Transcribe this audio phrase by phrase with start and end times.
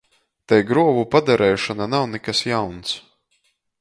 [0.51, 2.97] Tei gruovu padareišona nav nikas jauns.